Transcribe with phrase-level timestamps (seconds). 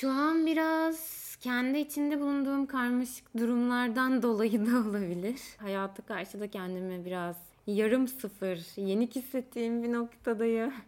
[0.00, 5.40] Şu an biraz kendi içinde bulunduğum karmaşık durumlardan dolayı da olabilir.
[5.56, 7.36] Hayata karşı da kendimi biraz
[7.66, 10.74] yarım sıfır, yenik hissettiğim bir noktadayım.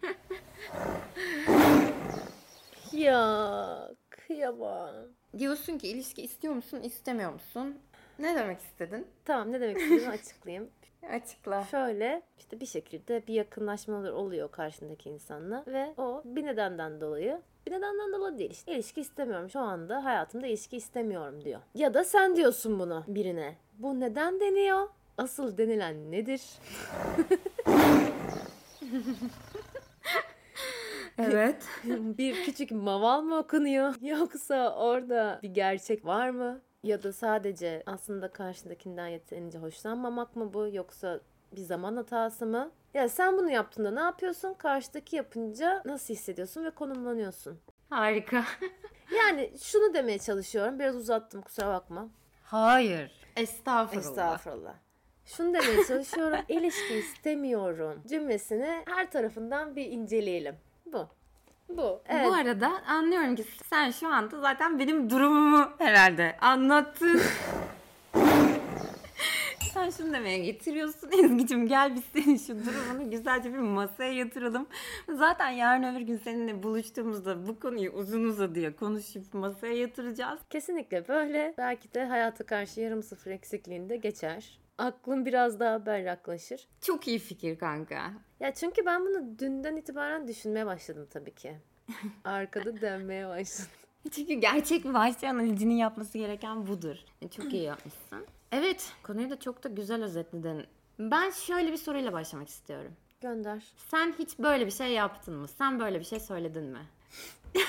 [2.92, 4.94] Ya kıyamam.
[5.38, 7.78] Diyorsun ki ilişki istiyor musun, istemiyor musun?
[8.18, 9.06] Ne demek istedin?
[9.24, 10.70] Tamam ne demek istediğimi açıklayayım.
[11.12, 11.64] Açıkla.
[11.64, 17.70] Şöyle işte bir şekilde bir yakınlaşmalar oluyor karşındaki insanla ve o bir nedenden dolayı bir
[17.70, 21.60] nedenden dolayı değil işte ilişki istemiyorum şu anda hayatımda ilişki istemiyorum diyor.
[21.74, 23.56] Ya da sen diyorsun bunu birine.
[23.78, 24.88] Bu neden deniyor?
[25.18, 26.42] Asıl denilen nedir?
[31.18, 31.64] Evet.
[32.18, 33.94] bir küçük maval mı okunuyor?
[34.00, 36.60] Yoksa orada bir gerçek var mı?
[36.82, 40.68] Ya da sadece aslında karşındakinden yeterince hoşlanmamak mı bu?
[40.72, 41.20] Yoksa
[41.52, 42.70] bir zaman hatası mı?
[42.94, 44.54] Ya sen bunu yaptığında ne yapıyorsun?
[44.54, 47.60] Karşıdaki yapınca nasıl hissediyorsun ve konumlanıyorsun?
[47.90, 48.44] Harika.
[49.18, 50.78] Yani şunu demeye çalışıyorum.
[50.78, 52.08] Biraz uzattım kusura bakma.
[52.44, 53.12] Hayır.
[53.36, 54.06] Estağfurullah.
[54.06, 54.74] Estağfurullah.
[55.24, 56.38] Şunu demeye çalışıyorum.
[56.48, 60.56] İlişki istemiyorum cümlesini her tarafından bir inceleyelim.
[60.86, 61.08] Bu.
[61.76, 62.00] Bu.
[62.08, 62.26] Evet.
[62.26, 67.20] Bu arada anlıyorum ki sen şu anda zaten benim durumumu herhalde anlattın.
[69.74, 74.66] sen şunu demeye getiriyorsun Ezgi'cim gel biz senin şu durumunu güzelce bir masaya yatıralım.
[75.08, 80.40] Zaten yarın öbür gün seninle buluştuğumuzda bu konuyu uzun uzadıya konuşup masaya yatıracağız.
[80.50, 81.54] Kesinlikle böyle.
[81.58, 84.60] Belki de hayata karşı yarım sıfır eksikliğinde geçer.
[84.80, 86.68] Aklın biraz daha berraklaşır.
[86.80, 88.12] Çok iyi fikir kanka.
[88.40, 91.56] Ya çünkü ben bunu dünden itibaren düşünmeye başladım tabii ki.
[92.24, 93.70] Arkada dönmeye başladım.
[94.10, 96.96] Çünkü gerçek bir vahşi analizini yapması gereken budur.
[97.22, 98.26] E, Çok iyi yapmışsın.
[98.52, 100.66] Evet, konuyu da çok da güzel özetledin.
[100.98, 102.92] Ben şöyle bir soruyla başlamak istiyorum.
[103.20, 103.64] Gönder.
[103.76, 105.48] Sen hiç böyle bir şey yaptın mı?
[105.48, 106.80] Sen böyle bir şey söyledin mi?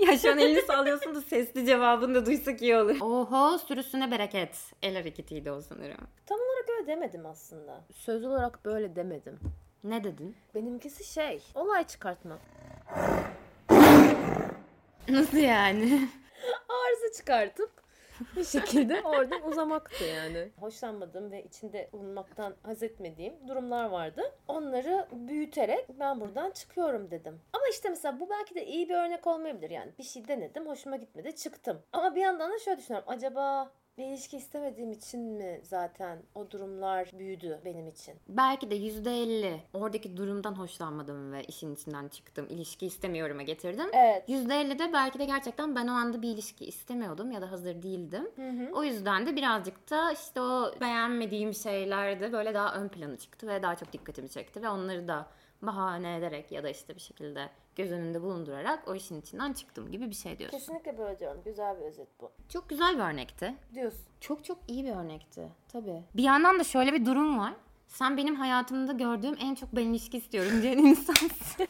[0.06, 3.00] ya şu an elini sallıyorsun da sesli cevabını da duysak iyi olur.
[3.00, 4.56] Oho sürüsüne bereket.
[4.82, 6.08] El hareketiydi o sanırım.
[6.26, 7.80] Tam olarak öyle demedim aslında.
[7.92, 9.38] Söz olarak böyle demedim.
[9.84, 10.36] Ne dedin?
[10.54, 12.38] Benimkisi şey, olay çıkartma.
[15.08, 15.84] Nasıl yani?
[16.68, 17.70] Arıza çıkartıp
[18.36, 20.48] bir şekilde oradan uzamaktı yani.
[20.60, 24.22] Hoşlanmadığım ve içinde bulunmaktan haz etmediğim durumlar vardı.
[24.48, 27.40] Onları büyüterek ben buradan çıkıyorum dedim.
[27.52, 29.92] Ama işte mesela bu belki de iyi bir örnek olmayabilir yani.
[29.98, 31.82] Bir şey denedim, hoşuma gitmedi, çıktım.
[31.92, 33.08] Ama bir yandan da şöyle düşünüyorum.
[33.08, 38.14] Acaba bir ilişki istemediğim için mi zaten o durumlar büyüdü benim için?
[38.28, 42.46] Belki de yüzde elli oradaki durumdan hoşlanmadım ve işin içinden çıktım.
[42.50, 43.86] İlişki istemiyorum'a getirdim.
[43.92, 44.28] Evet.
[44.28, 48.28] %50 de belki de gerçekten ben o anda bir ilişki istemiyordum ya da hazır değildim.
[48.36, 48.70] Hı hı.
[48.74, 53.46] O yüzden de birazcık da işte o beğenmediğim şeyler de böyle daha ön plana çıktı
[53.46, 55.26] ve daha çok dikkatimi çekti ve onları da
[55.62, 57.48] bahane ederek ya da işte bir şekilde
[57.82, 60.58] göz önünde bulundurarak o işin içinden çıktım gibi bir şey diyorsun.
[60.58, 61.40] Kesinlikle böyle diyorum.
[61.44, 62.30] Güzel bir özet bu.
[62.48, 63.54] Çok güzel bir örnekti.
[63.74, 64.00] Diyorsun.
[64.20, 65.48] Çok çok iyi bir örnekti.
[65.72, 66.02] Tabii.
[66.14, 67.52] Bir yandan da şöyle bir durum var.
[67.86, 71.66] Sen benim hayatımda gördüğüm en çok ben ilişki istiyorum diyen insansın.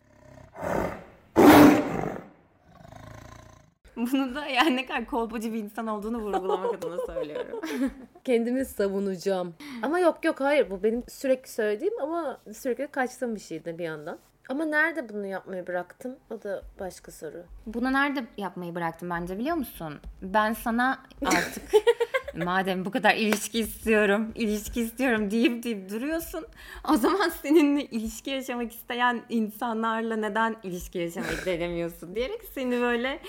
[3.97, 7.61] Bunu da yani ne kadar kolpacı bir insan olduğunu vurgulamak adına söylüyorum.
[8.25, 9.55] Kendimi savunacağım.
[9.83, 14.19] Ama yok yok hayır bu benim sürekli söylediğim ama sürekli kaçtığım bir şeydi bir yandan.
[14.51, 16.17] Ama nerede bunu yapmayı bıraktım?
[16.31, 17.45] O da başka soru.
[17.67, 20.01] Bunu nerede yapmayı bıraktım bence biliyor musun?
[20.23, 21.63] Ben sana artık
[22.37, 26.47] madem bu kadar ilişki istiyorum, ilişki istiyorum deyip deyip duruyorsun.
[26.93, 33.21] O zaman seninle ilişki yaşamak isteyen insanlarla neden ilişki yaşamayı denemiyorsun diyerek seni böyle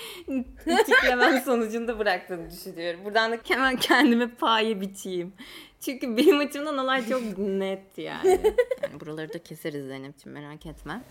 [0.86, 3.00] tiklemem sonucunda bıraktığını düşünüyorum.
[3.06, 5.34] Buradan da hemen kendime paye biçeyim.
[5.82, 8.30] Çünkü benim açımdan olay çok net yani.
[8.84, 11.02] yani buraları da keseriz Zeynep'ciğim merak etme.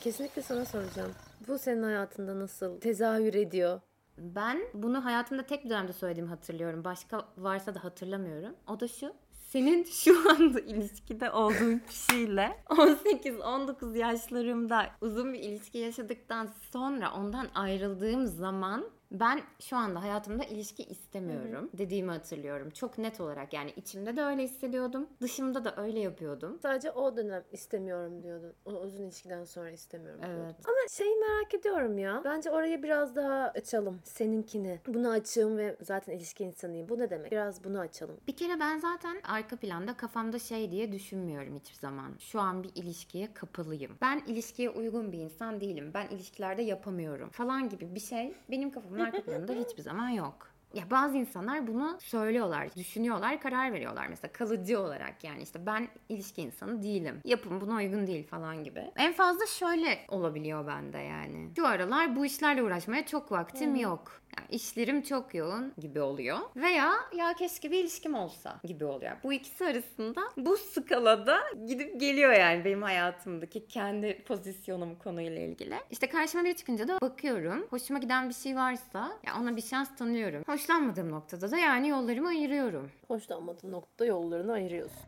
[0.00, 1.12] Kesinlikle sana soracağım.
[1.48, 3.80] Bu senin hayatında nasıl tezahür ediyor?
[4.18, 6.84] Ben bunu hayatımda tek bir dönemde söylediğimi hatırlıyorum.
[6.84, 8.54] Başka varsa da hatırlamıyorum.
[8.68, 9.12] O da şu.
[9.32, 18.26] Senin şu anda ilişkide olduğun kişiyle 18-19 yaşlarımda uzun bir ilişki yaşadıktan sonra ondan ayrıldığım
[18.26, 22.70] zaman ben şu anda hayatımda ilişki istemiyorum dediğimi hatırlıyorum.
[22.70, 25.06] Çok net olarak yani içimde de öyle hissediyordum.
[25.20, 26.58] Dışımda da öyle yapıyordum.
[26.62, 28.52] Sadece o dönem istemiyorum diyordun.
[28.64, 30.36] O uzun ilişkiden sonra istemiyorum Evet.
[30.36, 30.54] diyordun.
[30.64, 32.22] Ama şeyi merak ediyorum ya.
[32.24, 34.00] Bence orayı biraz daha açalım.
[34.04, 34.80] Seninkini.
[34.86, 36.88] Bunu açığım ve zaten ilişki insanıyım.
[36.88, 37.32] Bu ne demek?
[37.32, 38.16] Biraz bunu açalım.
[38.26, 42.12] Bir kere ben zaten arka planda kafamda şey diye düşünmüyorum hiçbir zaman.
[42.18, 43.92] Şu an bir ilişkiye kapalıyım.
[44.00, 45.90] Ben ilişkiye uygun bir insan değilim.
[45.94, 50.55] Ben ilişkilerde yapamıyorum falan gibi bir şey benim kafamın arka planında hiçbir zaman yok.
[50.76, 54.06] Ya bazı insanlar bunu söylüyorlar, düşünüyorlar, karar veriyorlar.
[54.06, 57.20] Mesela kalıcı olarak yani işte ben ilişki insanı değilim.
[57.24, 58.84] Yapım buna uygun değil falan gibi.
[58.96, 61.50] En fazla şöyle olabiliyor bende yani.
[61.56, 64.20] Şu aralar bu işlerle uğraşmaya çok vaktim yok.
[64.38, 66.38] Yani işlerim çok yoğun gibi oluyor.
[66.56, 69.12] Veya ya keşke bir ilişkim olsa gibi oluyor.
[69.24, 75.74] Bu ikisi arasında bu skalada gidip geliyor yani benim hayatımdaki kendi pozisyonum konuyla ilgili.
[75.90, 77.66] İşte karşıma biri çıkınca da bakıyorum.
[77.70, 80.42] Hoşuma giden bir şey varsa ya ona bir şans tanıyorum.
[80.66, 82.90] Hoşlanmadığım noktada da yani yollarımı ayırıyorum.
[83.08, 85.00] Hoşlanmadığın noktada yollarını ayırıyorsun.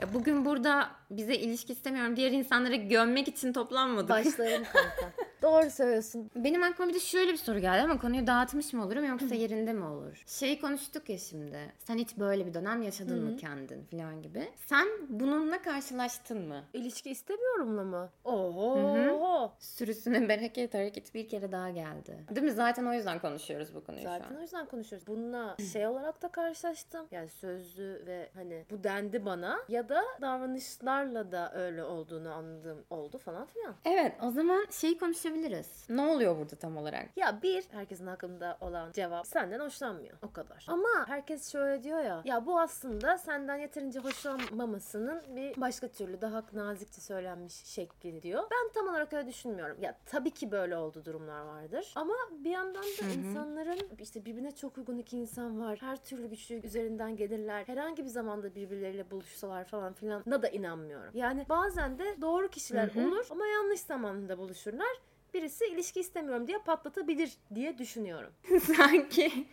[0.00, 4.08] Ya bugün burada bize ilişki istemiyorum diğer insanları gömmek için toplanmadık.
[4.08, 5.12] Başlarım kanka.
[5.42, 6.30] Doğru söylüyorsun.
[6.36, 9.72] Benim aklıma bir de şöyle bir soru geldi ama konuyu dağıtmış mı olurum yoksa yerinde
[9.72, 10.22] mi olur?
[10.26, 11.58] Şeyi konuştuk ya şimdi.
[11.78, 14.48] Sen hiç böyle bir dönem yaşadın mı kendin falan gibi.
[14.66, 16.62] Sen bununla karşılaştın mı?
[16.72, 18.08] İlişki istemiyorumla mı?
[18.24, 19.52] Oho.
[19.58, 22.24] Sürüsüne bereket hareket bir kere daha geldi.
[22.30, 22.52] Değil mi?
[22.52, 24.38] Zaten o yüzden konuşuyoruz bu konuyu şu Zaten an.
[24.38, 25.06] o yüzden konuşuyoruz.
[25.06, 27.06] Bununla şey olarak da karşılaştım.
[27.10, 33.18] Yani sözlü ve hani bu dendi bana ya da davranışlarla da öyle olduğunu anladığım oldu
[33.18, 33.74] falan filan.
[33.84, 34.98] Evet o zaman şeyi
[35.30, 35.84] konuşabiliriz.
[35.88, 37.16] Ne oluyor burada tam olarak?
[37.16, 40.18] Ya bir, herkesin aklında olan cevap senden hoşlanmıyor.
[40.22, 40.66] O kadar.
[40.68, 42.22] Ama herkes şöyle diyor ya.
[42.24, 48.42] Ya bu aslında senden yeterince hoşlanmamasının bir başka türlü daha nazikçe söylenmiş şekli diyor.
[48.50, 49.76] Ben tam olarak öyle düşünmüyorum.
[49.80, 51.92] Ya tabii ki böyle olduğu durumlar vardır.
[51.96, 55.78] Ama bir yandan da insanların işte birbirine çok uygun iki insan var.
[55.80, 57.64] Her türlü güçlü üzerinden gelirler.
[57.66, 61.10] Herhangi bir zamanda birbirleriyle buluşsalar falan filan da da inanmıyorum.
[61.14, 65.00] Yani bazen de doğru kişiler olur ama yanlış zamanda buluşurlar
[65.34, 68.32] birisi ilişki istemiyorum diye patlatabilir diye düşünüyorum.
[68.76, 69.46] Sanki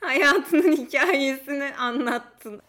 [0.00, 2.62] hayatının hikayesini anlattın.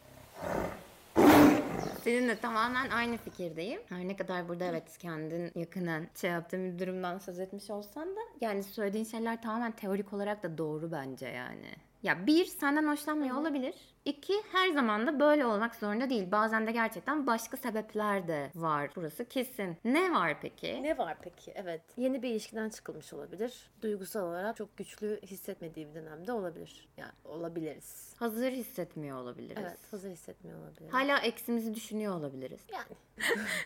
[2.03, 3.81] Seninle tamamen aynı fikirdeyim.
[3.89, 8.19] Her ne kadar burada evet kendin yakinen şey yaptığın bir durumdan söz etmiş olsan da
[8.41, 11.75] yani söylediğin şeyler tamamen teorik olarak da doğru bence yani.
[12.03, 13.75] Ya bir senden hoşlanmıyor olabilir.
[14.06, 16.31] İki her zaman da böyle olmak zorunda değil.
[16.31, 18.90] Bazen de gerçekten başka sebepler de var.
[18.96, 19.78] Burası kesin.
[19.84, 20.84] Ne var peki?
[20.84, 21.51] Ne var peki?
[21.56, 21.81] Evet.
[21.98, 23.69] Yeni bir ilişkiden çıkılmış olabilir.
[23.81, 26.88] Duygusal olarak çok güçlü hissetmediği bir dönemde olabilir.
[26.98, 28.13] Yani olabiliriz.
[28.19, 29.57] Hazır hissetmiyor olabiliriz.
[29.62, 29.80] Evet.
[29.92, 30.90] Hazır hissetmiyor olabilir.
[30.90, 32.62] Hala eksimizi düşünüyor olabiliriz.
[32.74, 32.98] Yani.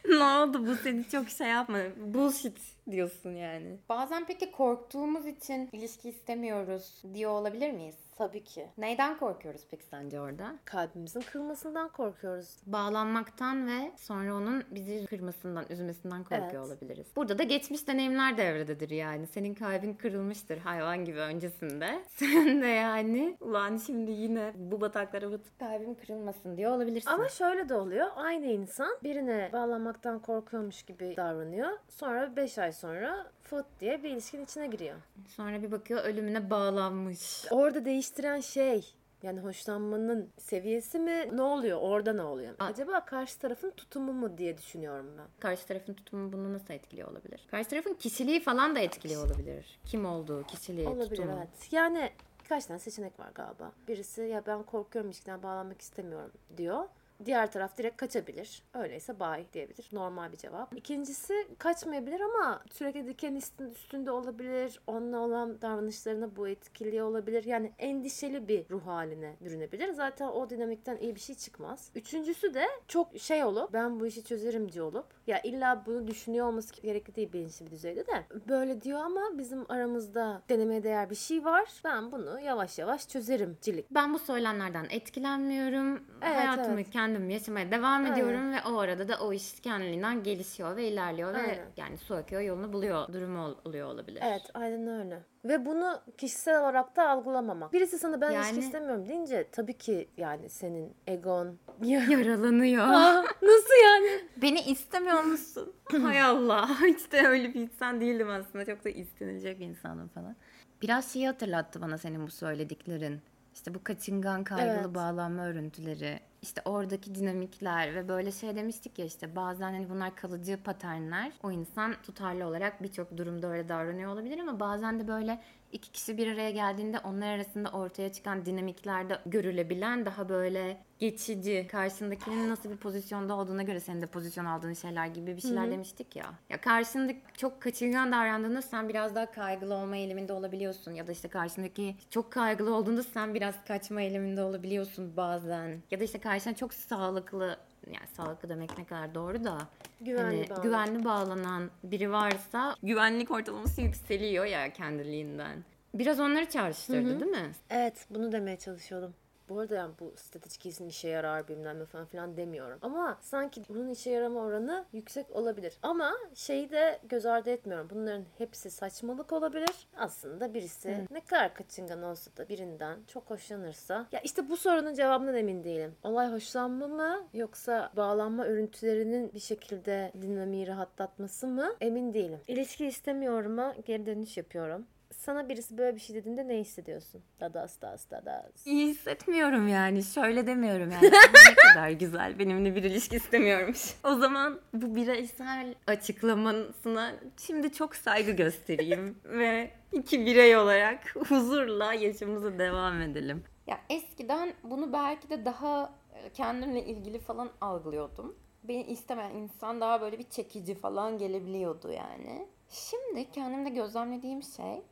[0.19, 1.79] ne oldu bu seni çok şey yapma.
[1.97, 2.57] Bullshit
[2.91, 3.77] diyorsun yani.
[3.89, 7.95] Bazen peki korktuğumuz için ilişki istemiyoruz diyor olabilir miyiz?
[8.15, 8.67] Tabii ki.
[8.77, 10.55] Neyden korkuyoruz peki sence orada?
[10.65, 12.49] Kalbimizin kırılmasından korkuyoruz.
[12.65, 16.55] Bağlanmaktan ve sonra onun bizi kırmasından, üzmesinden korkuyor Evet.
[16.59, 17.07] olabiliriz.
[17.15, 19.27] Burada da geçmiş deneyimler devrededir yani.
[19.27, 22.03] Senin kalbin kırılmıştır hayvan gibi öncesinde.
[22.07, 27.09] Sen de yani ulan şimdi yine bu bataklara batıp kalbim kırılmasın diyor olabilirsin.
[27.09, 28.07] Ama şöyle de oluyor.
[28.15, 31.69] Aynı insan birine bağlanmaktan korkuyormuş gibi davranıyor.
[31.89, 34.95] Sonra 5 ay sonra fıt diye bir ilişkinin içine giriyor.
[35.27, 37.45] Sonra bir bakıyor ölümüne bağlanmış.
[37.51, 38.93] Orada değiştiren şey
[39.23, 41.29] yani hoşlanmanın seviyesi mi?
[41.33, 41.79] Ne oluyor?
[41.81, 42.55] Orada ne oluyor?
[42.59, 45.25] Acaba karşı tarafın tutumu mu diye düşünüyorum ben.
[45.39, 47.47] Karşı tarafın tutumu bunu nasıl etkiliyor olabilir?
[47.51, 49.79] Karşı tarafın kişiliği falan da etkiliyor olabilir.
[49.85, 51.31] Kim olduğu, kişiliği, Olabilir tutumu.
[51.37, 51.71] evet.
[51.73, 52.11] Yani
[52.43, 53.71] birkaç tane seçenek var galiba.
[53.87, 56.85] Birisi ya ben korkuyorum ilişkiden bağlanmak istemiyorum diyor.
[57.25, 58.63] Diğer taraf direkt kaçabilir.
[58.73, 59.89] Öyleyse bye diyebilir.
[59.91, 60.73] Normal bir cevap.
[60.77, 64.79] İkincisi kaçmayabilir ama sürekli diken üstün- üstünde olabilir.
[64.87, 67.43] Onunla olan davranışlarına bu etkiliyor olabilir.
[67.43, 69.89] Yani endişeli bir ruh haline bürünebilir.
[69.93, 71.89] Zaten o dinamikten iyi bir şey çıkmaz.
[71.95, 76.81] Üçüncüsü de çok şey olup ben bu işi çözerimci olup ya illa bunu düşünüyor olması
[76.81, 81.45] gerekli değil bilinçli bir düzeyde de böyle diyor ama bizim aramızda denemeye değer bir şey
[81.45, 81.69] var.
[81.83, 83.91] Ben bunu yavaş yavaş çözerim cilik.
[83.91, 86.03] Ben bu söylenenlerden etkilenmiyorum.
[86.21, 86.87] Evet, Hayatımı evet.
[87.13, 88.13] Kendim yaşamaya devam Aynen.
[88.13, 91.65] ediyorum ve o arada da o iş kendiliğinden gelişiyor ve ilerliyor ve Aynen.
[91.77, 94.19] yani su akıyor yolunu buluyor durumu ol- oluyor olabilir.
[94.25, 95.19] Evet aynen öyle.
[95.45, 97.73] Ve bunu kişisel olarak da algılamamak.
[97.73, 101.59] Birisi sana ben ilişki Yani- istemiyorum deyince tabii ki yani senin egon.
[101.83, 102.83] Yaralanıyor.
[102.87, 104.21] Aa, nasıl yani?
[104.37, 105.73] Beni istemiyor musun?
[106.01, 106.81] Hay Allah.
[106.81, 108.65] Hiç de öyle bir insan değildim aslında.
[108.65, 110.35] Çok da istenilecek bir insanım falan.
[110.81, 113.21] Biraz şeyi hatırlattı bana senin bu söylediklerin.
[113.53, 114.95] İşte bu kaçıngan kaygılı Evet.
[114.95, 116.19] bağlanma örüntüleri.
[116.43, 121.31] İşte oradaki dinamikler ve böyle şey demiştik ya işte bazen hani bunlar kalıcı paternler.
[121.43, 126.17] O insan tutarlı olarak birçok durumda öyle davranıyor olabilir ama bazen de böyle iki kişi
[126.17, 132.77] bir araya geldiğinde onlar arasında ortaya çıkan dinamiklerde görülebilen daha böyle geçici, karşındakinin nasıl bir
[132.77, 136.25] pozisyonda olduğuna göre senin de pozisyon aldığın şeyler gibi bir şeyler demiştik ya.
[136.49, 141.27] Ya karşındaki çok kaçırgan davrandığında sen biraz daha kaygılı olma eğiliminde olabiliyorsun ya da işte
[141.27, 145.81] karşındaki çok kaygılı olduğunda sen biraz kaçma eğiliminde olabiliyorsun bazen.
[145.91, 149.57] Ya da işte karşına çok sağlıklı yani sağlıklı demek ne kadar doğru da
[150.01, 150.61] Güvenli hani bağlı.
[150.63, 155.63] güvenli bağlanan biri varsa güvenlik ortalaması yükseliyor ya kendiliğinden.
[155.93, 157.19] Biraz onları çağrıştırdı Hı hı.
[157.19, 157.51] değil mi?
[157.69, 159.13] Evet bunu demeye çalışıyordum.
[159.49, 162.79] Bu arada yani bu strateji kesin işe yarar bilmem ne falan filan demiyorum.
[162.81, 165.73] Ama sanki bunun işe yarama oranı yüksek olabilir.
[165.81, 167.87] Ama şeyi de göz ardı etmiyorum.
[167.89, 169.87] Bunların hepsi saçmalık olabilir.
[169.97, 174.07] Aslında birisi ne kadar kaçıngan olsa da birinden çok hoşlanırsa.
[174.11, 175.95] Ya işte bu sorunun cevabından emin değilim.
[176.03, 182.39] Olay hoşlanma mı yoksa bağlanma örüntülerinin bir şekilde dinamiği rahatlatması mı emin değilim.
[182.47, 184.85] İlişki istemiyorum'a geri dönüş yapıyorum.
[185.25, 187.21] Sana birisi böyle bir şey dediğinde ne hissediyorsun?
[187.39, 188.67] Dadas das dadas.
[188.67, 190.03] İyi hissetmiyorum yani.
[190.03, 191.11] Şöyle demiyorum yani.
[191.47, 192.39] ne kadar güzel.
[192.39, 193.95] Benimle bir ilişki istemiyormuş.
[194.03, 202.59] O zaman bu bireysel açıklamasına şimdi çok saygı göstereyim ve iki birey olarak huzurla yaşamımıza
[202.59, 203.43] devam edelim.
[203.67, 208.35] Ya eskiden bunu belki de daha e, kendimle ilgili falan algılıyordum.
[208.63, 212.47] Beni istemeyen insan daha böyle bir çekici falan gelebiliyordu yani.
[212.69, 214.83] Şimdi kendimde gözlemlediğim şey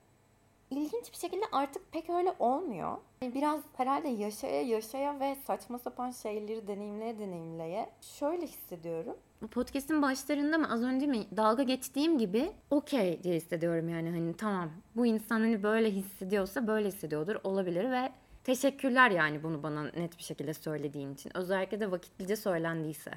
[0.71, 2.97] ilginç bir şekilde artık pek öyle olmuyor.
[3.21, 9.17] Biraz herhalde yaşaya yaşaya ve saçma sapan şeyleri deneyimleye deneyimleye şöyle hissediyorum.
[9.51, 14.69] Podcast'in başlarında mı az önce mi dalga geçtiğim gibi okey diye hissediyorum yani hani tamam
[14.95, 18.11] bu insan hani böyle hissediyorsa böyle hissediyordur olabilir ve
[18.43, 21.37] teşekkürler yani bunu bana net bir şekilde söylediğin için.
[21.37, 23.11] Özellikle de vakitlice söylendiyse.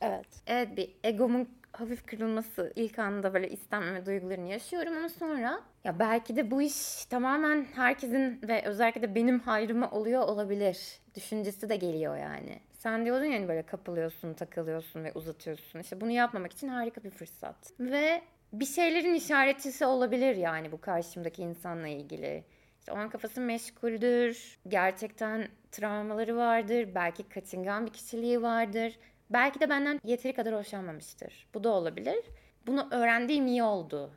[0.00, 0.26] Evet.
[0.46, 6.36] Evet bir egomun hafif kırılması ilk anda böyle istenmeme duygularını yaşıyorum ama sonra ya belki
[6.36, 12.16] de bu iş tamamen herkesin ve özellikle de benim hayrıma oluyor olabilir düşüncesi de geliyor
[12.16, 12.60] yani.
[12.72, 15.78] Sen diyordun ya hani böyle kapılıyorsun, takılıyorsun ve uzatıyorsun.
[15.80, 17.72] İşte bunu yapmamak için harika bir fırsat.
[17.80, 22.44] Ve bir şeylerin işaretçisi olabilir yani bu karşımdaki insanla ilgili.
[22.78, 28.98] İşte o an kafası meşguldür, gerçekten travmaları vardır, belki kaçıngan bir kişiliği vardır.
[29.30, 31.48] Belki de benden yeteri kadar hoşlanmamıştır.
[31.54, 32.24] Bu da olabilir.
[32.66, 34.10] Bunu öğrendiğim iyi oldu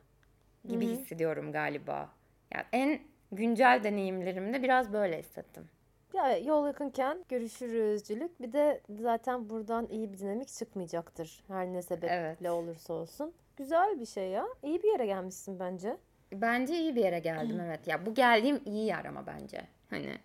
[0.67, 0.93] gibi Hı hı.
[0.93, 2.09] hissediyorum galiba.
[2.53, 2.99] Yani en
[3.31, 5.69] güncel deneyimlerimde biraz böyle hissettim.
[6.13, 8.41] Ya yol yakınken görüşürüzcülük.
[8.41, 11.43] Bir de zaten buradan iyi bir dinamik çıkmayacaktır.
[11.47, 12.49] Her ne sebeple Evet.
[12.49, 13.33] olursa olsun.
[13.57, 14.45] Güzel bir şey ya.
[14.63, 15.97] İyi bir yere gelmişsin bence.
[16.33, 17.87] Bence iyi bir yere geldim evet.
[17.87, 19.61] Ya bu geldiğim iyi yer ama bence.
[19.89, 20.17] Hani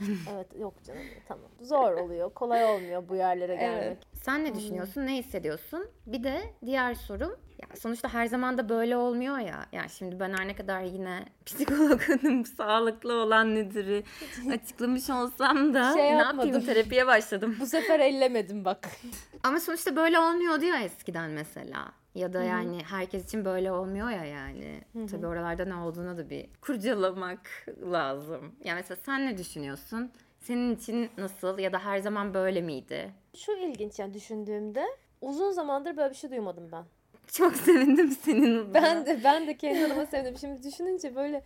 [0.34, 1.50] Evet yok canım tamam.
[1.60, 2.34] Zor oluyor.
[2.34, 3.98] Kolay olmuyor bu yerlere gelmek.
[4.22, 5.06] Sen ne düşünüyorsun?
[5.06, 5.88] Ne hissediyorsun?
[6.06, 9.66] Bir de diğer sorum ya sonuçta her zaman da böyle olmuyor ya.
[9.72, 14.04] Yani şimdi ben her ne kadar yine psikologunun sağlıklı olan nedir'i
[14.52, 16.48] açıklamış olsam da Şey ne yapmadım.
[16.48, 17.56] yapayım terapiye başladım.
[17.60, 18.88] Bu sefer ellemedim bak.
[19.42, 21.92] Ama sonuçta böyle olmuyordu ya eskiden mesela.
[22.14, 24.80] Ya da yani herkes için böyle olmuyor ya yani.
[25.10, 28.54] Tabii oralarda ne olduğunu da bir kurcalamak lazım.
[28.64, 30.10] Yani mesela sen ne düşünüyorsun?
[30.40, 33.10] Senin için nasıl ya da her zaman böyle miydi?
[33.36, 34.84] Şu ilginç yani düşündüğümde
[35.20, 36.84] uzun zamandır böyle bir şey duymadım ben.
[37.26, 38.74] Çok sevindim senin adına.
[38.74, 40.36] Ben de ben de kendi adıma sevdim.
[40.40, 41.44] Şimdi düşününce böyle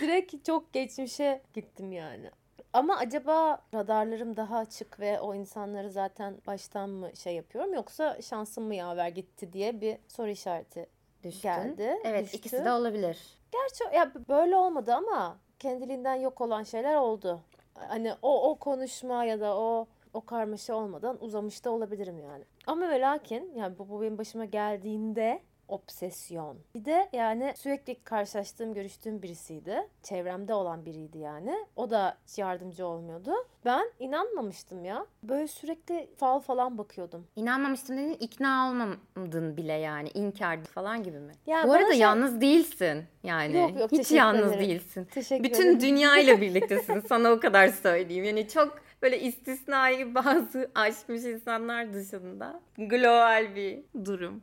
[0.00, 2.30] direkt çok geçmişe gittim yani.
[2.72, 8.64] Ama acaba radarlarım daha açık ve o insanları zaten baştan mı şey yapıyorum yoksa şansım
[8.64, 10.86] mı yaver gitti diye bir soru işareti
[11.24, 11.40] Düştün.
[11.42, 11.98] geldi.
[12.04, 12.36] Evet düştü.
[12.38, 13.38] ikisi de olabilir.
[13.52, 17.40] Gerçi ya böyle olmadı ama kendiliğinden yok olan şeyler oldu.
[17.74, 22.44] Hani o o konuşma ya da o o karmaşa olmadan uzamış da olabilirim yani.
[22.66, 26.56] Ama ve lakin yani bu, bu benim başıma geldiğinde obsesyon.
[26.74, 29.88] Bir de yani sürekli karşılaştığım, görüştüğüm birisiydi.
[30.02, 31.66] Çevremde olan biriydi yani.
[31.76, 33.30] O da yardımcı olmuyordu.
[33.64, 35.06] Ben inanmamıştım ya.
[35.22, 37.26] Böyle sürekli fal falan bakıyordum.
[37.36, 41.32] İnanmamıştın dedin ikna olmadın bile yani inkar falan gibi mi?
[41.46, 43.56] Yani Bu arada şey- yalnız değilsin yani.
[43.56, 44.60] Yok, yok, Hiç yalnız ederim.
[44.68, 45.04] değilsin.
[45.04, 45.80] Teşekkür Bütün ederim.
[45.80, 47.00] dünya ile birliktesin.
[47.00, 48.24] Sana o kadar söyleyeyim.
[48.24, 54.42] Yani çok böyle istisnai bazı aşmış insanlar dışında global bir durum.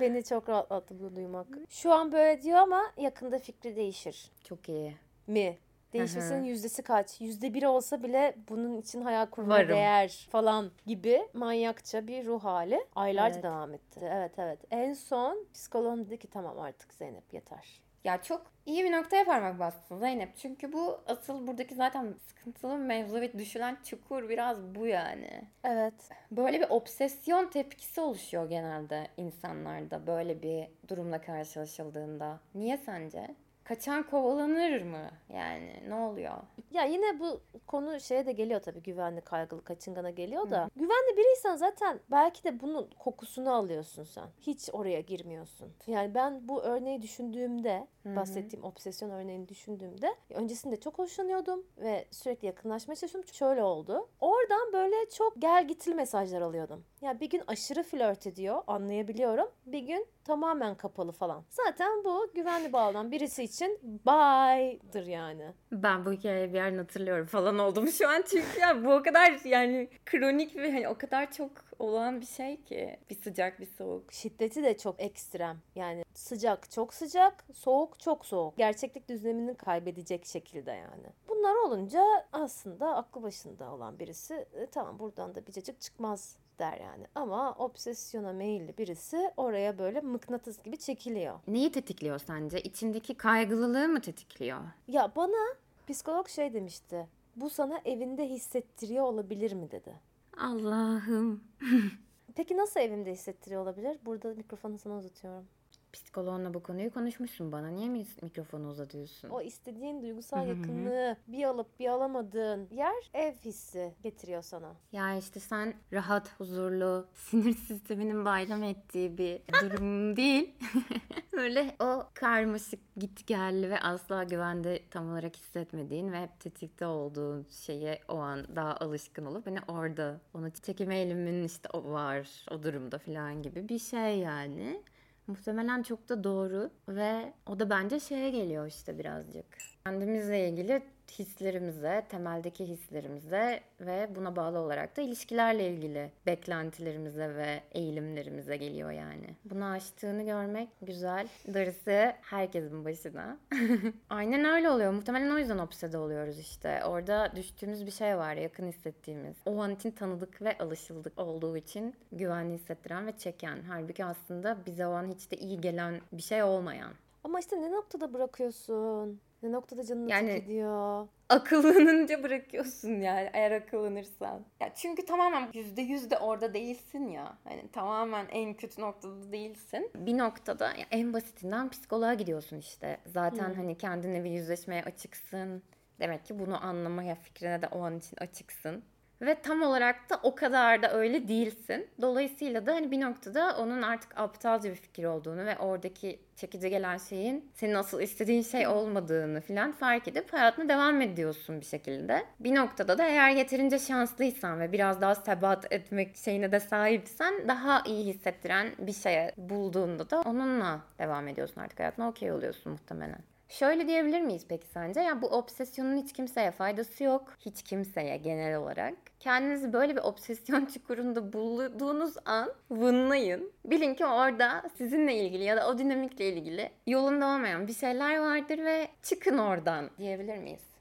[0.00, 1.46] Beni çok rahatlattı bunu duymak.
[1.70, 4.30] Şu an böyle diyor ama yakında fikri değişir.
[4.44, 4.96] Çok iyi.
[5.26, 5.58] mi?
[5.92, 7.20] Değişmesinin yüzdesi kaç?
[7.20, 9.68] Yüzde biri olsa bile bunun için hayal kurmaya Varım.
[9.76, 12.84] değer falan gibi manyakça bir ruh hali.
[12.94, 13.44] Aylarca Evet.
[13.44, 14.00] devam etti.
[14.02, 14.58] Evet evet.
[14.70, 17.80] En son psikoloğum dedi ki tamam artık Zeynep yeter.
[18.04, 20.36] Ya çok iyi bir noktaya parmak bastın Zeynep.
[20.36, 25.48] Çünkü bu asıl buradaki zaten sıkıntılı mevzu ve düşülen çukur biraz bu yani.
[25.64, 26.08] Evet.
[26.30, 32.40] Böyle bir obsesyon tepkisi oluşuyor genelde insanlarda böyle bir durumla karşılaşıldığında.
[32.54, 33.34] Niye sence?
[33.64, 35.10] Kaçan kovalanır mı?
[35.34, 36.34] Yani ne oluyor?
[36.70, 40.70] Ya yine bu konu şeye de geliyor tabii güvenli kaygılı kaçıngana geliyor da.
[40.76, 44.26] Güvenli biriysen zaten belki de bunun kokusunu alıyorsun sen.
[44.40, 45.68] Hiç oraya girmiyorsun.
[45.86, 48.16] Yani ben bu örneği düşündüğümde hı.
[48.16, 53.34] bahsettiğim obsesyon örneğini düşündüğümde öncesinde çok hoşlanıyordum ve sürekli yakınlaşmaya çalışıyordum.
[53.34, 54.08] Şöyle oldu.
[54.20, 56.84] Oradan böyle çok gel gitli mesajlar alıyordum.
[57.02, 59.48] Ya bir gün aşırı flört ediyor anlayabiliyorum.
[59.66, 61.44] Bir gün tamamen kapalı falan.
[61.50, 65.52] Zaten bu güvenli bağlanan birisi için bye'dır yani.
[65.72, 69.44] Ben bu hikayeyi bir yerden hatırlıyorum falan oldum şu an çünkü ya bu o kadar
[69.44, 74.12] yani kronik ve hani o kadar çok olan bir şey ki bir sıcak bir soğuk.
[74.12, 75.58] Şiddeti de çok ekstrem.
[75.74, 78.56] Yani sıcak çok sıcak, soğuk çok soğuk.
[78.56, 81.06] Gerçeklik düzlemini kaybedecek şekilde yani.
[81.28, 86.80] Bunlar olunca aslında aklı başında olan birisi e, tamam buradan da bir cacık çıkmaz der
[86.80, 87.06] yani.
[87.14, 91.38] Ama obsesyona meyilli birisi oraya böyle mıknatıs gibi çekiliyor.
[91.48, 92.60] Neyi tetikliyor sence?
[92.60, 94.60] İçindeki kaygılılığı mı tetikliyor?
[94.88, 95.54] Ya bana
[95.88, 97.08] psikolog şey demişti.
[97.36, 99.94] Bu sana evinde hissettiriyor olabilir mi dedi.
[100.38, 101.44] Allah'ım.
[102.34, 103.98] Peki nasıl evimde hissettiriyor olabilir?
[104.04, 105.44] Burada mikrofonu sana uzatıyorum.
[105.92, 107.68] Psikoloğunla bu konuyu konuşmuşsun bana.
[107.68, 109.28] Niye mi mikrofonu uzatıyorsun?
[109.28, 114.72] O istediğin duygusal yakınlığı bir alıp bir alamadığın yer ev hissi getiriyor sana.
[114.92, 120.54] Ya işte sen rahat, huzurlu, sinir sisteminin bayram ettiği bir durum değil.
[121.32, 128.00] Böyle o karmaşık, gitgelli ve asla güvende tam olarak hissetmediğin ve hep tetikte olduğun şeye
[128.08, 132.98] o an daha alışkın olup hani orada onu çekim eğilimin işte o var o durumda
[132.98, 134.82] falan gibi bir şey yani.
[135.26, 139.44] Muhtemelen çok da doğru ve o da bence şeye geliyor işte birazcık.
[139.84, 140.82] Kendimizle ilgili
[141.18, 149.36] hislerimize, temeldeki hislerimize ve buna bağlı olarak da ilişkilerle ilgili beklentilerimize ve eğilimlerimize geliyor yani.
[149.44, 151.28] Bunu aştığını görmek güzel.
[151.54, 153.38] Darısı herkesin başına.
[154.10, 154.92] Aynen öyle oluyor.
[154.92, 156.84] Muhtemelen o yüzden obsede oluyoruz işte.
[156.84, 159.36] Orada düştüğümüz bir şey var, yakın hissettiğimiz.
[159.46, 163.58] O an için tanıdık ve alışıldık olduğu için güvenli hissettiren ve çeken.
[163.68, 166.92] Halbuki aslında bize o an hiç de iyi gelen bir şey olmayan.
[167.24, 169.20] Ama işte ne noktada bırakıyorsun?
[169.42, 171.08] Ne noktada canını Yani- gidiyor?
[171.28, 174.44] akıllanınca bırakıyorsun yani eğer akıllanırsan.
[174.60, 177.38] Ya çünkü tamamen yüzde yüz de orada değilsin ya.
[177.44, 179.90] Hani tamamen en kötü noktada değilsin.
[179.94, 182.98] Bir noktada ya en basitinden psikoloğa gidiyorsun işte.
[183.06, 183.54] Zaten Hı.
[183.54, 185.62] hani kendine bir yüzleşmeye açıksın.
[186.00, 188.84] Demek ki bunu anlamaya fikrine de o an için açıksın.
[189.22, 191.88] Ve tam olarak da o kadar da öyle değilsin.
[192.00, 196.98] Dolayısıyla da hani bir noktada onun artık aptalca bir fikir olduğunu ve oradaki çekici gelen
[196.98, 202.22] şeyin senin asıl istediğin şey olmadığını falan fark edip hayatına devam ediyorsun bir şekilde.
[202.40, 207.82] Bir noktada da eğer yeterince şanslıysan ve biraz daha sebat etmek şeyine de sahipsen daha
[207.86, 213.31] iyi hissettiren bir şeye bulduğunda da onunla devam ediyorsun artık hayatına okey oluyorsun muhtemelen.
[213.52, 215.00] Şöyle diyebilir miyiz peki sence?
[215.00, 217.34] Ya bu obsesyonun hiç kimseye faydası yok.
[217.40, 218.94] Hiç kimseye genel olarak.
[219.20, 223.52] Kendinizi böyle bir obsesyon çukurunda bulduğunuz an vınlayın.
[223.64, 228.58] Bilin ki orada sizinle ilgili ya da o dinamikle ilgili yolunda olmayan bir şeyler vardır
[228.58, 230.71] ve çıkın oradan diyebilir miyiz?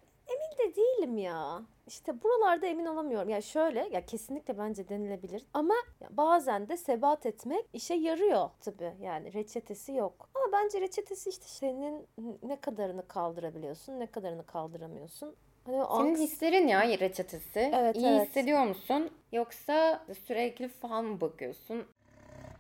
[0.72, 1.62] De değilim ya.
[1.88, 3.30] İşte buralarda emin olamıyorum.
[3.30, 5.46] Ya şöyle ya kesinlikle bence denilebilir.
[5.54, 5.74] Ama
[6.10, 8.94] bazen de sebat etmek işe yarıyor tabii.
[9.02, 10.30] Yani reçetesi yok.
[10.36, 12.08] Ama bence reçetesi işte senin
[12.44, 15.36] ne kadarını kaldırabiliyorsun, ne kadarını kaldıramıyorsun.
[15.66, 17.72] Hani o Senin hislerin ya reçetesi.
[17.74, 18.28] Evet, İyi evet.
[18.28, 19.10] hissediyor musun?
[19.32, 21.86] Yoksa sürekli fal mı bakıyorsun?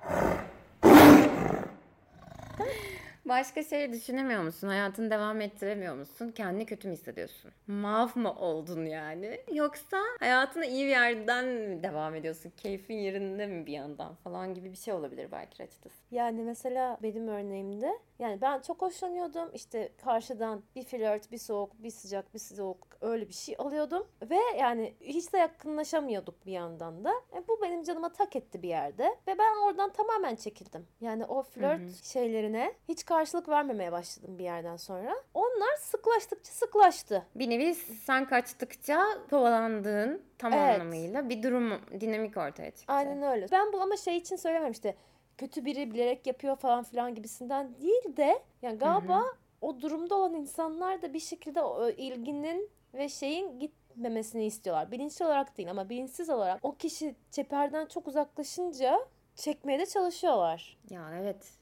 [3.26, 4.68] Başka şey düşünemiyor musun?
[4.68, 6.32] Hayatını devam ettiremiyor musun?
[6.36, 7.52] Kendini kötü mü hissediyorsun?
[7.68, 9.40] Mav mı oldun yani?
[9.54, 12.54] Yoksa hayatına iyi bir yerden mi devam ediyorsun?
[12.58, 15.96] Keyfin yerinde mi bir yandan falan gibi bir şey olabilir belki reçetesi.
[16.12, 19.50] Yani mesela benim örneğimde yani ben çok hoşlanıyordum.
[19.54, 24.08] İşte karşıdan bir flört, bir soğuk, bir sıcak, bir soğuk öyle bir şey alıyordum.
[24.30, 27.12] Ve yani hiç de yakınlaşamıyorduk bir yandan da.
[27.34, 29.04] E, bu benim canıma tak etti bir yerde.
[29.04, 30.88] Ve ben oradan tamamen çekildim.
[31.02, 35.16] Yani o flört şeylerine hiç karşılık vermemeye başladım bir yerden sonra.
[35.34, 37.26] Onlar sıklaştıkça sıklaştı.
[37.36, 40.82] Bir nevi sen kaçtıkça kovalandığın tam Evet.
[40.82, 42.94] anlamıyla bir durum, dinamik ortaya çıktı.
[42.94, 43.48] Aynen öyle.
[43.52, 44.96] Ben bu ama şey için söylemem işte
[45.38, 49.24] kötü biri bilerek yapıyor falan filan gibisinden değil de yani galiba
[49.62, 54.92] o durumda olan insanlar da bir şekilde o ilginin ve şeyin gitmemesini istiyorlar.
[54.92, 59.00] Bilinçli olarak değil ama bilinçsiz olarak o kişi çeperden çok uzaklaşınca
[59.36, 60.78] çekmeye de çalışıyorlar.
[60.90, 61.61] Ya evet.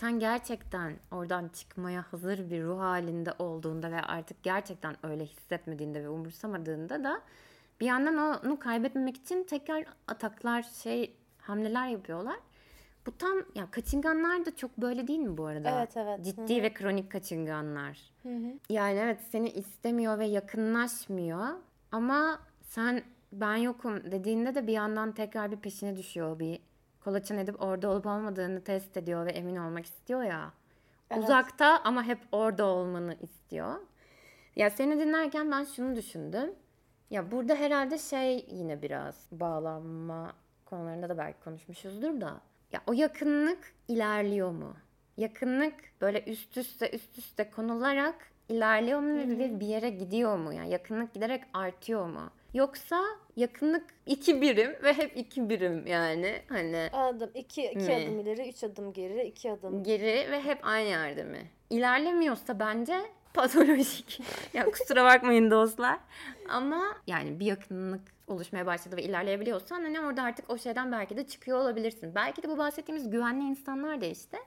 [0.00, 6.08] Sen gerçekten oradan çıkmaya hazır bir ruh halinde olduğunda ve artık gerçekten öyle hissetmediğinde ve
[6.08, 7.20] umursamadığında da
[7.80, 12.36] bir yandan onu kaybetmemek için tekrar ataklar, şey hamleler yapıyorlar.
[13.06, 15.70] Bu tam ya kaçınganlar da çok böyle değil mi bu arada?
[15.70, 16.24] Evet, evet.
[16.24, 16.62] Ciddi Hı hı.
[16.62, 18.00] ve kronik kaçınganlar.
[18.70, 21.48] Yani evet seni istemiyor ve yakınlaşmıyor
[21.92, 26.38] ama sen ben yokum dediğinde de bir yandan tekrar bir peşine düşüyor.
[26.38, 26.60] Bir
[27.04, 30.52] kolaçan edip orada olup olmadığını test ediyor ve emin olmak istiyor ya.
[31.10, 31.24] Evet.
[31.24, 33.76] Uzakta ama hep orada olmanı istiyor.
[34.56, 36.54] Ya seni dinlerken ben şunu düşündüm.
[37.10, 40.32] Ya burada herhalde şey yine biraz bağlanma
[40.64, 42.40] konularında da belki konuşmuşuzdur da.
[42.72, 44.76] Ya o yakınlık ilerliyor mu?
[45.16, 48.14] Yakınlık böyle üst üste üst üste konularak
[48.48, 50.52] ilerliyor mu ve bir yere gidiyor mu?
[50.52, 52.30] Yani yakınlık giderek artıyor mu?
[52.54, 53.04] Yoksa
[53.36, 57.30] yakınlık iki birim ve hep iki birim yani hani Anladım.
[57.34, 57.94] İki, iki Mi?
[57.94, 59.82] adım ileri, üç adım geri, iki adım.
[59.82, 61.50] geri ve hep aynı yerde mi?
[61.70, 63.00] İlerlemiyorsa bence
[63.34, 64.20] patolojik.
[64.54, 65.98] ya kusura bakmayın dostlar.
[66.48, 71.26] Ama yani bir yakınlık oluşmaya başladı ve ilerleyebiliyorsan hani orada artık o şeyden belki de
[71.26, 72.14] çıkıyor olabilirsin.
[72.14, 74.38] Belki de bu bahsettiğimiz güvenli insanlar da işte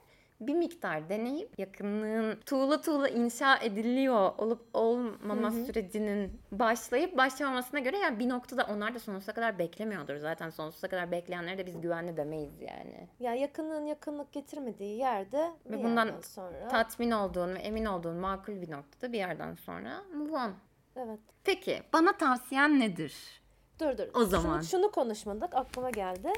[0.48, 8.20] bir miktar deneyip yakınlığın tuğla tuğla inşa ediliyor olup olmama sürecinin başlayıp başlamamasına göre yani
[8.20, 10.18] bir noktada onlar da sonsuza kadar beklemiyordur.
[10.18, 13.08] Zaten sonsuza kadar bekleyenlere de biz güvenli demeyiz yani.
[13.20, 16.68] Ya yakınlığın yakınlık getirmediği yerde Ve bundan sonra.
[16.68, 20.52] tatmin olduğun ve emin olduğun makul bir noktada bir yerden sonra move on.
[20.96, 21.20] evet.
[21.44, 23.42] Peki bana tavsiyen nedir?
[23.80, 24.08] Dur dur.
[24.14, 24.62] O zaman.
[24.62, 26.30] Şunu, şunu konuşmadık aklıma geldi.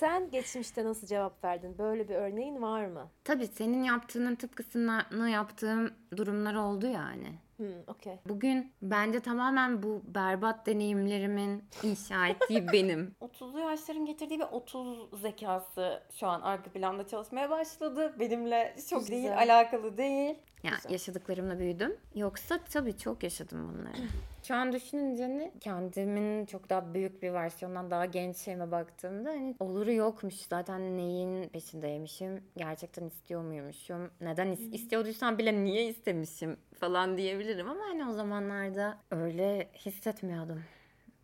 [0.00, 1.78] Sen geçmişte nasıl cevap verdin?
[1.78, 3.10] Böyle bir örneğin var mı?
[3.24, 7.38] Tabii senin yaptığının tıpkısını yaptığım durumlar oldu yani.
[7.56, 8.16] Hmm, okey.
[8.28, 13.14] Bugün bence tamamen bu berbat deneyimlerimin inşa ettiği benim.
[13.20, 18.14] 30'lu yaşların getirdiği bir 30 zekası şu an arka planda çalışmaya başladı.
[18.20, 19.16] Benimle çok Güzel.
[19.16, 20.34] değil, alakalı değil.
[20.62, 20.90] Ya Güzel.
[20.90, 21.96] yaşadıklarımla büyüdüm.
[22.14, 24.08] Yoksa tabii çok yaşadım bunları.
[24.48, 25.52] Şu an düşününce ne?
[25.60, 30.34] Kendimin çok daha büyük bir versiyondan daha genç şeyime baktığımda hani oluru yokmuş.
[30.34, 32.44] Zaten neyin peşindeymişim?
[32.56, 34.10] Gerçekten istiyor muymuşum?
[34.20, 40.62] Neden is- istiyorduysam bile niye istemişim falan diyebilirim ama hani o zamanlarda öyle hissetmiyordum.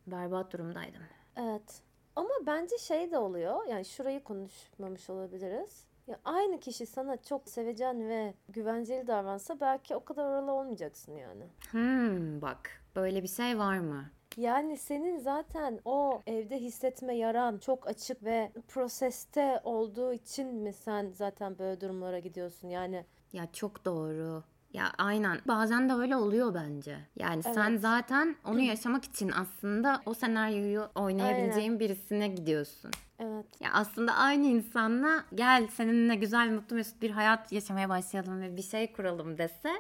[0.07, 1.03] Berbat durumdaydım.
[1.37, 1.83] Evet.
[2.17, 3.67] Ama bence şey de oluyor.
[3.69, 5.85] Yani şurayı konuşmamış olabiliriz.
[6.07, 11.45] Ya aynı kişi sana çok sevecen ve güvenceli davransa belki o kadar oralı olmayacaksın yani.
[11.71, 14.05] Hmm bak böyle bir şey var mı?
[14.37, 21.11] Yani senin zaten o evde hissetme yaran çok açık ve proseste olduğu için mi sen
[21.11, 22.69] zaten böyle durumlara gidiyorsun?
[22.69, 24.43] Yani Ya çok doğru.
[24.73, 25.39] Ya aynen.
[25.49, 26.99] Bazen de öyle oluyor bence.
[27.17, 27.81] Yani sen Evet.
[27.81, 32.91] zaten onu yaşamak için aslında o senaryoyu oynayabileceğin birisine gidiyorsun.
[33.19, 33.47] evet.
[33.61, 38.63] Ya aslında aynı insanla gel seninle güzel, mutlu, mesut bir hayat yaşamaya başlayalım ve bir
[38.63, 39.73] şey kuralım dese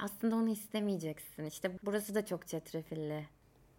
[0.00, 1.44] aslında onu istemeyeceksin.
[1.44, 3.24] İşte burası da çok çetrefilli.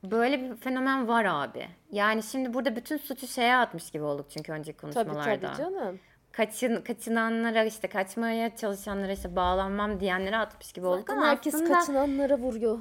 [0.04, 1.68] Böyle bir fenomen var abi.
[1.92, 6.00] Yani şimdi burada bütün suçu şeye atmış gibi olduk çünkü önceki Tabii konuşmalarda tabii canım.
[6.32, 11.74] kaçın kaçınanlara işte kaçmaya çalışanlara işte bağlanmam diyenlere atmış gibi olduk Zaten ama herkes aslında
[11.80, 12.80] kaçınanlara vuruyor.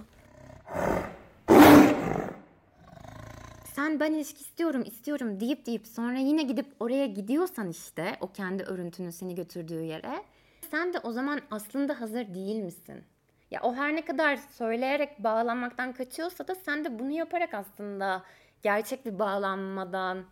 [3.75, 8.63] sen ben ilişki istiyorum istiyorum deyip deyip sonra yine gidip oraya gidiyorsan işte o kendi
[8.63, 10.23] örüntünün seni götürdüğü yere
[10.71, 13.05] sen de o zaman aslında hazır değil misin?
[13.53, 18.23] Ya o her ne kadar söyleyerek bağlanmaktan kaçıyorsa da sen de bunu yaparak aslında
[18.63, 20.25] gerçek bir bağlanmadan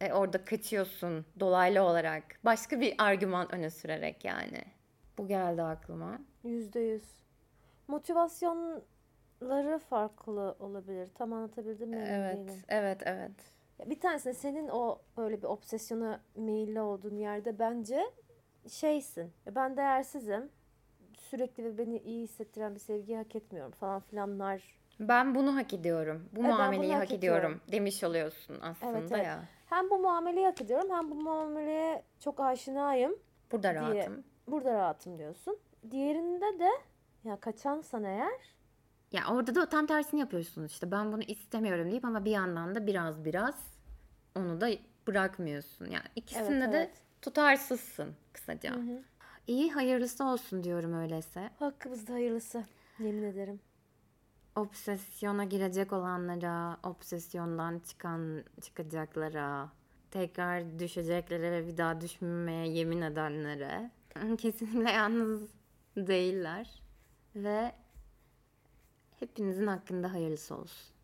[0.00, 2.22] e, orada kaçıyorsun dolaylı olarak.
[2.44, 4.62] Başka bir argüman öne sürerek yani.
[5.18, 6.18] Bu geldi aklıma.
[6.44, 7.02] Yüzde yüz.
[7.88, 11.08] Motivasyonları farklı olabilir.
[11.14, 12.04] Tam anlatabildim mi?
[12.08, 12.62] Evet, değilim.
[12.68, 13.30] evet, evet.
[13.86, 18.02] Bir tanesinde senin o öyle bir obsesyona meyilli olduğun yerde bence
[18.68, 19.32] şeysin.
[19.46, 20.50] "Ya Ben değersizim.
[21.30, 24.62] Sürekli ve beni iyi hissettiren bir sevgiyi hak etmiyorum falan filanlar.
[25.00, 26.28] Ben bunu hak ediyorum.
[26.32, 29.26] Bu bunu muameleyi hak hak ediyorum demiş oluyorsun aslında Evet, evet.
[29.26, 29.44] ya.
[29.66, 33.16] Hem bu muameleyi hak ediyorum hem bu muameleye çok aşinayım.
[33.52, 33.80] Burada Diye.
[33.80, 34.24] rahatım.
[34.48, 35.58] Burada rahatım diyorsun.
[35.90, 36.70] Diğerinde de
[37.24, 38.54] ya kaçansan eğer
[39.12, 40.90] Ya orada da tam tersini yapıyorsun işte.
[40.90, 43.54] Ben bunu istemiyorum deyip ama bir yandan da biraz biraz
[44.36, 44.68] onu da
[45.06, 45.84] bırakmıyorsun.
[45.84, 47.02] Yani ikisinde Evet, de evet.
[47.22, 48.70] tutarsızsın kısaca.
[48.74, 49.02] Hı hı.
[49.46, 51.50] İyi hayırlısı olsun diyorum öyleyse.
[51.58, 52.64] hakkımızda hayırlısı.
[52.98, 53.60] Yemin ederim.
[54.56, 59.72] Obsesyona girecek olanlara, obsesyondan çıkan çıkacaklara,
[60.10, 63.90] tekrar düşeceklere ve bir daha düşmemeye yemin edenlere
[64.38, 65.48] kesinlikle yalnız
[65.96, 66.82] değiller
[67.36, 67.72] ve
[69.20, 70.95] hepinizin hakkında hayırlısı olsun.